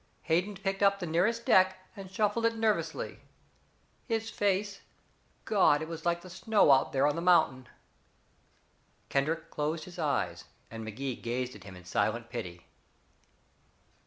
[0.23, 3.19] Hayden picked up the nearest deck, and shuffled it nervously.
[4.07, 4.81] His face
[5.45, 7.67] God, it was like the snow out there on the mountain."
[9.09, 12.65] Kendrick closed his eyes, and Magee gazed at him in silent pity.